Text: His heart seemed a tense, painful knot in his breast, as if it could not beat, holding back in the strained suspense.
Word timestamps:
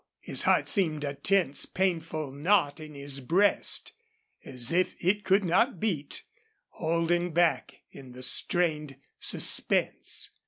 His 0.21 0.41
heart 0.49 0.67
seemed 0.67 1.03
a 1.03 1.13
tense, 1.13 1.67
painful 1.67 2.31
knot 2.31 2.79
in 2.79 2.95
his 2.95 3.19
breast, 3.19 3.93
as 4.43 4.71
if 4.71 4.95
it 4.99 5.23
could 5.23 5.43
not 5.43 5.79
beat, 5.79 6.23
holding 6.69 7.33
back 7.33 7.81
in 7.91 8.13
the 8.13 8.23
strained 8.23 8.95
suspense. 9.19 10.31